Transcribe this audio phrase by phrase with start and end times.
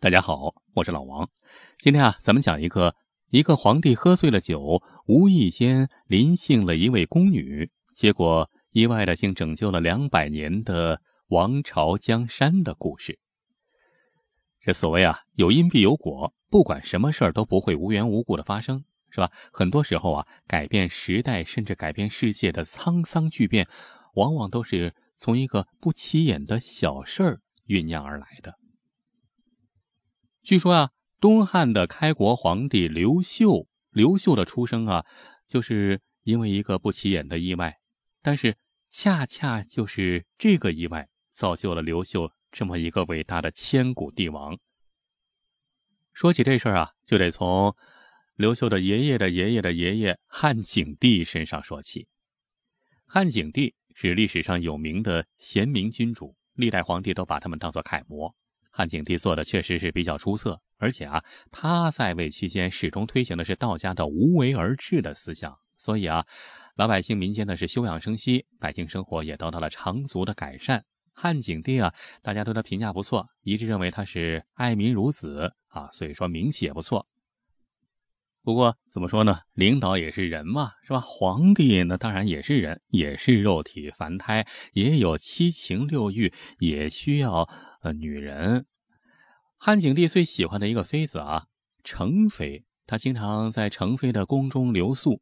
[0.00, 1.28] 大家好，我是老王。
[1.78, 2.94] 今天啊，咱们讲一个
[3.30, 13.18] 一个皇帝喝醉了酒，无意间临幸了一位宫女，结果意外的竟拯救了两百年的王朝江山的故事。
[14.60, 19.30] 这所谓啊，有因必有果，不管什么事儿都不会无缘无故的发生，是吧？
[19.52, 23.66] 很多时候啊，改变时代甚至改变世界的沧桑巨变，
[24.14, 28.54] 往往都是从一个不起眼的小事儿酝酿而来的。
[30.42, 35.04] 据说啊，东汉的开国皇帝刘秀，刘秀的出生啊，
[35.46, 37.78] 就是因为一个不起眼的意外。
[38.22, 38.56] 但是，
[38.88, 44.56] 恰恰就是这个意外，造就了刘秀这么一个伟大的千古帝王。
[46.12, 47.76] 说起这事儿啊，就得从
[48.36, 52.06] 刘秀的爷爷的爷爷的爷爷汉景帝身上说起。
[53.04, 58.32] 汉景帝是历史上有名的贤明君主，历代皇帝都把他们当作楷模。
[58.70, 66.24] 汉景帝做的确实是比较出色，而且啊，他在位期间始终推行的是道家的无为而治的思想，所以啊，
[66.76, 70.84] 老百姓民间呢是休养生息，百姓生活也得到了长足的改善。
[71.12, 77.04] 汉景帝啊，大家对他评价不错，一致认为他是爱民如子啊，所以说名气也不错。
[78.48, 81.00] 不过怎么说呢，领导也是人嘛，是吧？
[81.00, 87.46] 皇帝那当然也是人，也是肉体凡胎，也有七情六欲，也需要。
[87.82, 88.64] 呃，女人，
[89.58, 91.44] 汉景帝最喜欢的一个妃子啊，
[91.84, 92.64] 成妃。
[92.86, 95.20] 他经常在成妃的宫中留宿。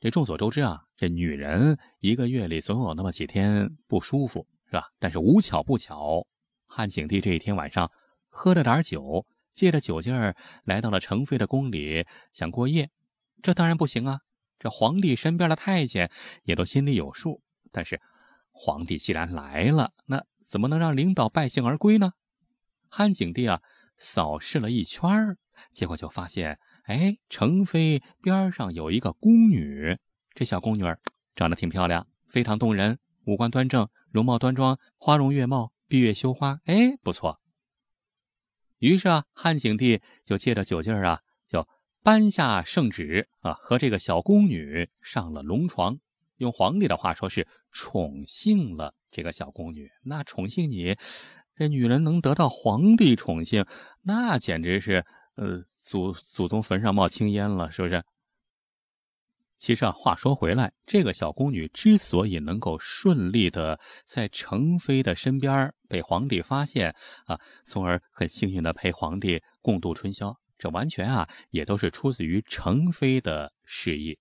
[0.00, 4.88] 这众所周知啊，这女人一个月里总有那么几天不舒服，是吧？
[4.98, 6.26] 但是无巧不巧，
[6.66, 7.88] 汉景帝这一天晚上
[8.28, 12.90] 喝了点酒，借着酒劲儿来到了成妃的宫里，想过夜。
[13.42, 14.20] 这当然不行啊！
[14.58, 16.10] 这皇帝身边的太监
[16.44, 17.42] 也都心里有数。
[17.72, 18.00] 但是
[18.50, 20.24] 皇帝既然来了，那。
[20.50, 22.14] 怎么能让领导败兴而归呢？
[22.88, 23.62] 汉景帝啊，
[23.98, 25.36] 扫视了一圈
[25.72, 29.96] 结果就发现，哎，程妃边上有一个宫女，
[30.34, 30.82] 这小宫女
[31.36, 37.40] 长得挺漂亮，非常动人，五官端正，容貌端庄，花容月貌，闭月羞花，哎，不错。
[38.80, 41.68] 于是啊，汉景帝就借着酒劲儿啊，就
[42.02, 45.98] 颁下圣旨啊，和这个小宫女上了龙床，
[46.38, 48.94] 用皇帝的话说是宠幸了。
[49.10, 50.96] 这个小宫女，那宠幸你，
[51.56, 53.66] 这女人能得到皇帝宠幸，
[54.02, 55.04] 那简直是
[55.36, 58.02] 呃祖祖宗坟上冒青烟了，是不是？
[59.60, 74.18] 其实啊，话说回来，这个小宫女之所以能够顺利的在成妃的身边被皇帝发现啊，从而很幸运的陪皇帝共度春宵，这完全啊也都是出自于成妃的示意。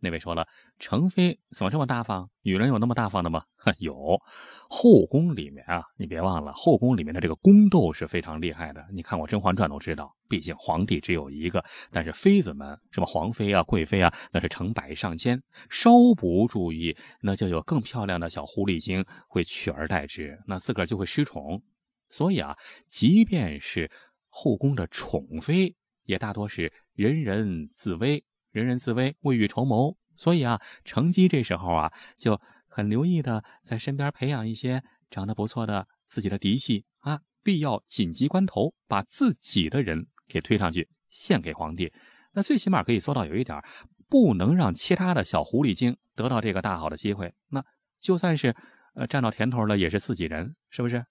[0.00, 0.46] 那位说了。
[0.78, 2.28] 程妃怎么这么大方？
[2.42, 3.42] 女人有那么大方的吗？
[3.80, 4.20] 有，
[4.68, 8.84] 后宫里面啊，你别忘了，后宫里面的这个宫斗是非常厉害的。
[8.92, 21.62] 你看过《甄嬛传》都知道，毕竟皇帝只有一个，但是妃子们，什么皇妃啊、贵妃啊，那是成百上千，稍不注意，那就有更漂亮的小狐狸精会取而代之，那自个儿就会失宠。
[22.08, 22.54] 所以啊，
[22.86, 23.90] 即便是
[24.28, 25.74] 后宫的宠妃，
[26.04, 28.22] 也大多是人人自危，
[28.56, 29.96] 人人自危，未雨绸缪。
[30.16, 41.92] 所以啊，成姬这时候啊就很留意的在身边培养一些长得不错的自己的嫡系啊，必要紧急关头把自己的人给推上去献给皇帝。
[42.32, 43.62] 那最起码可以做到有一点，
[44.08, 47.34] 不能让其他的小狐狸精得到这个大好的机会。
[47.50, 47.62] 那
[48.00, 48.56] 就算是
[48.94, 51.04] 呃占到甜头了，也是自己人，是不是？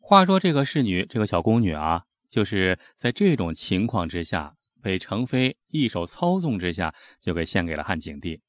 [0.00, 4.56] 话说这个侍女，这个小宫女啊，就是在这种情况之下。
[4.80, 8.40] 被程飞一手操纵之下，就给献给了汉景帝。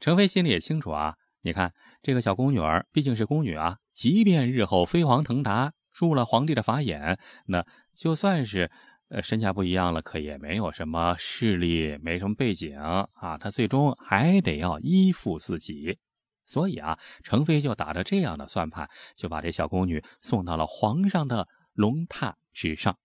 [0.00, 7.64] 程飞心里也清楚啊，你看这个小宫女儿毕竟是宫女啊，即便日后飞黄腾达，入了皇帝的法眼，那
[7.94, 8.70] 就算是
[9.08, 15.98] 呃身价不一样了，可也没有什么势力，没什么背景啊，他最终还得要依附自己。
[16.44, 22.98] 所以啊，程飞就打着这样的算盘，就把这小宫女送到了皇上的龙榻之上。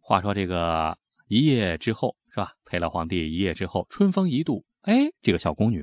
[0.00, 1.01] 话说这个。
[1.32, 2.52] 一夜之后，是吧？
[2.66, 5.82] 陪了皇帝一夜之后，春风一度，哎，这个小宫女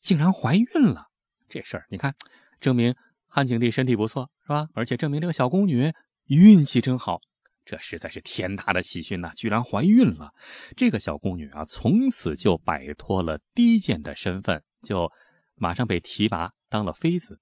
[0.00, 1.06] 竟然怀孕了。
[1.48, 2.12] 这事儿你看，
[2.58, 2.92] 证明
[3.28, 4.66] 汉景帝身体不错，是吧？
[4.74, 5.92] 而且证明这个小宫女
[6.26, 7.20] 运气真好。
[7.64, 9.30] 这实在是天大的喜讯呐！
[9.36, 10.32] 居然怀孕了。
[10.76, 15.08] 这个小宫女啊，从此就摆脱了低贱的身份，就
[15.54, 17.38] 马上被提拔当了妃子。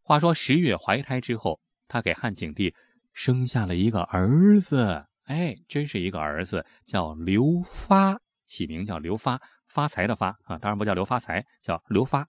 [0.00, 2.74] 话说十月怀胎之后，她给汉景帝
[3.12, 5.04] 生下了一个儿子。
[5.26, 12.28] 哎，真是一个儿子，叫刘发，起名叫刘发，发财的发啊，当然不叫刘发财，叫刘发。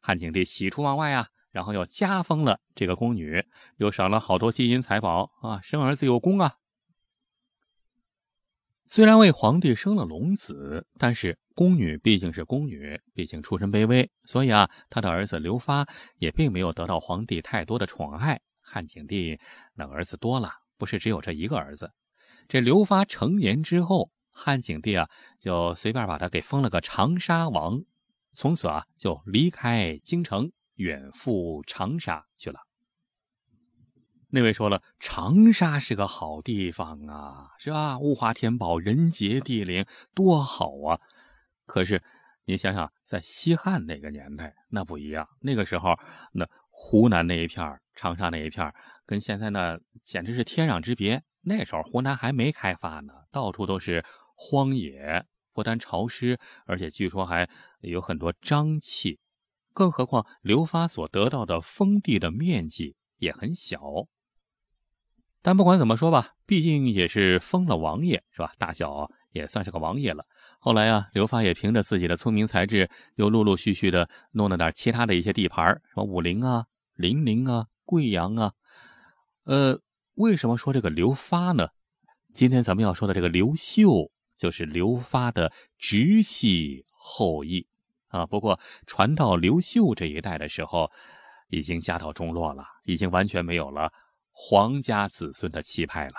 [0.00, 3.44] 汉景帝喜出望外啊，然后又加封了这个宫女，
[3.76, 6.54] 又赏了好多金银财宝啊，生儿子有功啊。
[8.86, 15.86] 虽然为皇帝生了龙子，但是宫女毕竟是宫女，毕竟出身卑微，所以啊，他的儿子刘发
[16.16, 18.40] 也并没有得到皇帝太多的宠爱。
[18.62, 19.38] 汉景帝
[19.74, 21.92] 那儿子多了，不是只有这一个儿子。
[22.48, 25.06] 这刘发成年之后，汉景帝啊
[25.38, 27.82] 就随便把他给封了个长沙王，
[28.32, 32.60] 从此啊就离开京城，远赴长沙去了。
[34.30, 37.98] 那位说了，长沙是个好地方啊，是吧？
[37.98, 39.84] 物华天宝，人杰地灵，
[40.14, 41.00] 多好啊！
[41.66, 42.02] 可是
[42.46, 45.28] 你想想，在西汉那个年代，那不一样。
[45.40, 45.98] 那个时候，
[46.32, 48.72] 那湖南那一片长沙那一片
[49.04, 51.22] 跟现在那简直是天壤之别。
[51.48, 54.04] 那时候湖南还没开发呢，到处都是
[54.36, 57.48] 荒野，不但潮湿，而且据说还
[57.80, 59.18] 有很多瘴气。
[59.72, 63.80] 更何况刘发所得到的封地的面积也很小。
[65.40, 68.52] 但不管怎么说吧，毕竟也是封了王爷，是吧？
[68.58, 70.24] 大小也算是个王爷了。
[70.58, 78.52] 后来啊，刘发也凭着自己的聪明才智，又陆陆续续的弄了点其他的一些地盘，什么武陵啊、零陵啊、贵阳啊。
[79.44, 79.80] 呃，
[80.18, 81.68] 为什么说这个刘发呢？
[82.34, 87.68] 今天咱们要说的这个刘秀，就是刘发的直系后裔
[88.08, 88.26] 啊。
[88.26, 90.90] 不过传到刘秀这一代的时候，
[91.50, 93.92] 已经家道中落了，已经完全没有了。
[94.32, 96.14] 皇家子孙的气派了。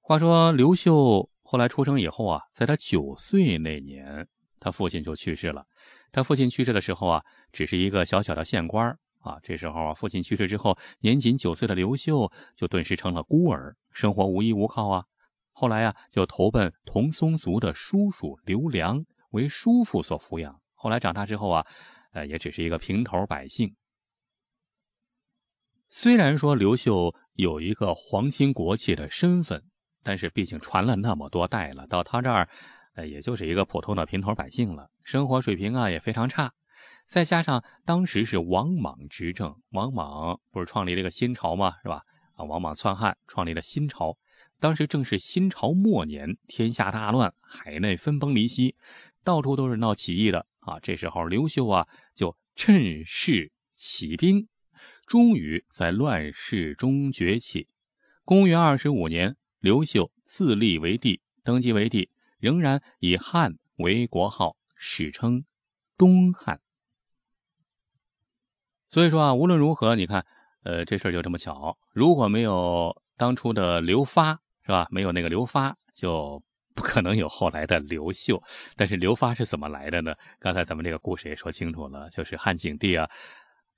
[0.00, 4.26] 话说刘秀后来出生以后啊，在他九岁那年，
[4.58, 5.64] 他父亲就去世了。
[6.10, 9.38] 他父亲去世的时候啊，只是一个小小的县官啊。
[9.42, 15.04] 这时候啊，父亲去世之后，年仅九岁的刘秀就顿时成了孤儿，生活无依无靠啊。
[15.52, 20.60] 后来啊，就投奔同宗族的叔叔刘良为叔父所抚养。
[20.74, 21.66] 后来长大之后啊，
[22.12, 23.74] 呃，也只是一个平头百姓。
[25.88, 29.62] 虽然说刘秀有一个皇亲国戚的身份，
[30.02, 32.48] 但是毕竟传了那么多代了，到他这儿，
[32.94, 36.52] 呃，也就是一个普通的平头百姓了，生活水平啊也非常差。
[37.06, 41.76] 再加上当时是王莽执政，王莽不是创立了一个新朝吗？
[41.82, 42.02] 是吧？
[42.34, 44.18] 啊，王莽篡汉创立了新朝，
[44.58, 48.74] 当时正是新朝末年，天下大乱，海内分崩离析，
[49.24, 50.78] 到处都是闹起义的啊。
[50.80, 54.48] 这时候刘秀啊就趁势起兵。
[55.06, 57.68] 终于在乱世中崛起。
[58.24, 65.44] 公元二十五年，刘秀自立为帝，登基为帝，仍然以汉为国号，史称
[65.96, 66.60] 东汉。
[68.88, 70.24] 所以说啊，无论如何，你看，
[70.62, 71.76] 呃，这事儿就这么巧。
[71.92, 74.86] 如果没有当初的刘发，是吧？
[74.90, 76.42] 没有那个刘发，就
[76.74, 78.42] 不可能有后来的刘秀。
[78.76, 80.14] 但是刘发是怎么来的呢？
[80.38, 83.08] 刚才咱们这个故事也说清楚了，就是汉景帝啊，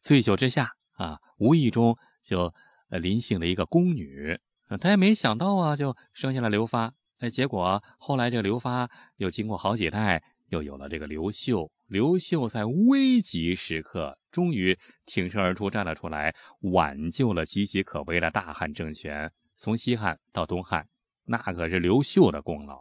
[0.01, 0.73] 醉酒之下。
[0.99, 2.53] 啊，无意中就
[2.91, 4.37] 呃临幸了一个宫女，
[4.81, 6.93] 他也没想到啊，就生下了刘发。
[7.21, 11.71] 哎，结果后来这个刘发又经过好几代，又有了这个刘秀。
[11.89, 20.87] 刘秀在危急时刻终于挺身而出，站了出来，挽救了岌岌可危的大汉政权，从西汉到东汉，
[21.25, 22.79] 那可是刘秀的功劳。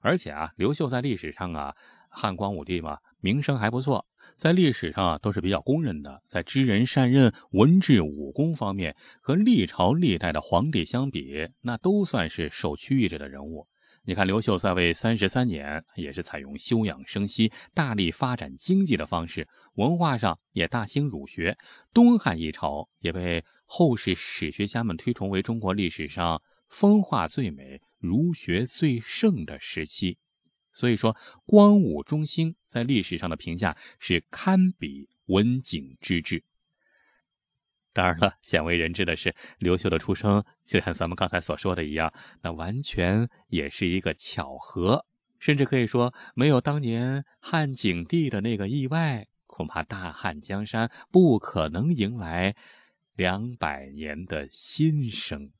[0.00, 1.74] 而且啊，刘秀在历史上啊，
[2.08, 4.06] 汉光武帝嘛，名声还不错。
[4.36, 6.22] 在历史上啊，都是比较公认的。
[6.24, 13.66] 在知人善任、文治武功方面，和历朝历代的皇帝相比，那都算是首屈一指的人物。
[14.08, 21.58] 你看，刘秀在位三十三年，也是采用休养生息、大力发展经济的方式，文化上也大兴儒学。
[21.92, 30.18] 东汉一朝也被后世史学家们推崇为中国历史上风化最美、儒学最盛的时期。
[30.72, 36.44] 所以说，光武中兴在历史上的评价是堪比文景之治。
[37.96, 42.12] 当然了，鲜为人知的是，刘秀的出生就像咱们刚才所说的一样，
[42.42, 45.06] 那完全也是一个巧合，
[45.38, 52.54] 甚至可以说，没有当年汉景帝的那个意外，恐怕大汉江山不可能迎来
[53.14, 55.50] 两百年的新生。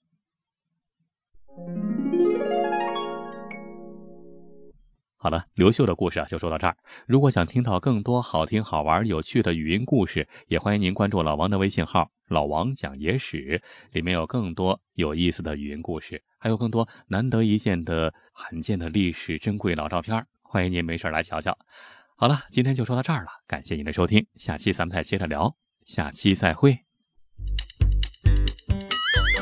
[5.27, 6.77] 好了，刘秀的故事啊，就说到这儿。
[7.05, 20.25] 如果想听到更多好听、好玩、有趣的语音故事，也欢迎您关注老王的微信号“老王讲野史”，里面有更多有意思的语音故事，还有更多难得一见的罕见的历史珍贵老照片。
[20.43, 21.59] 欢迎您没事来瞧瞧。
[22.15, 26.79] 好了，今天就说到这儿了，感谢您的收听，下期咱们再接着聊，下期再会。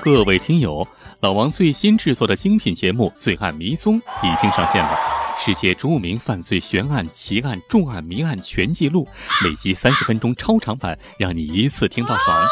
[0.03, 0.88] 各位听友，
[1.21, 5.24] 老王最新制作的精品节目《罪案迷踪》已经上线了。
[5.38, 9.07] 世界著名犯罪悬案、奇案、重案、谜案全记录，
[9.43, 12.47] 每集三十分钟超长版，让你一次听到爽。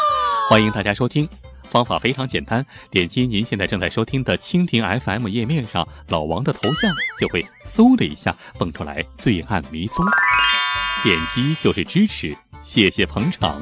[0.49, 1.27] 欢迎大家收听，
[1.63, 10.05] 方法非常简单，点击您现在正在收听的蜻蜓 FM 页面上老王的头像，就会嗖的一下蹦出来罪案迷踪，
[11.01, 13.59] 点击就是支持，谢谢捧场。